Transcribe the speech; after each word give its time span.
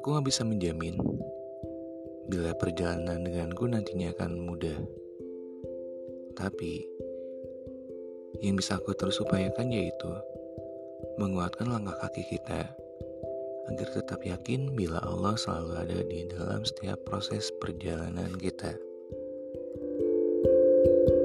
Aku 0.00 0.16
gak 0.16 0.32
bisa 0.32 0.48
menjamin 0.48 0.96
bila 2.24 2.56
perjalanan 2.56 3.20
denganku 3.20 3.68
nantinya 3.68 4.16
akan 4.16 4.32
mudah. 4.48 4.80
Tapi, 6.32 6.88
yang 8.40 8.56
bisa 8.56 8.80
aku 8.80 8.96
terus 8.96 9.20
upayakan 9.20 9.68
yaitu 9.68 10.08
menguatkan 11.20 11.68
langkah 11.68 12.00
kaki 12.00 12.24
kita 12.32 12.72
agar 13.68 13.88
tetap 13.92 14.24
yakin 14.24 14.72
bila 14.72 15.04
Allah 15.04 15.36
selalu 15.36 15.72
ada 15.76 16.00
di 16.08 16.24
dalam 16.32 16.64
setiap 16.64 16.96
proses 17.04 17.52
perjalanan 17.60 18.32
kita. 18.40 18.72
thank 20.80 21.12
you 21.12 21.19